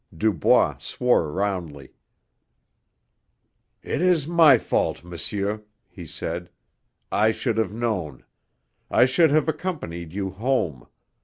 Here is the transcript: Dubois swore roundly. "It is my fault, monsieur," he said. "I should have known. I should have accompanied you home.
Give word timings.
Dubois 0.17 0.77
swore 0.79 1.31
roundly. 1.31 1.93
"It 3.83 4.01
is 4.01 4.27
my 4.27 4.57
fault, 4.57 5.03
monsieur," 5.03 5.61
he 5.87 6.07
said. 6.07 6.49
"I 7.11 7.29
should 7.29 7.57
have 7.59 7.71
known. 7.71 8.25
I 8.89 9.05
should 9.05 9.29
have 9.29 9.47
accompanied 9.47 10.11
you 10.11 10.31
home. 10.31 10.87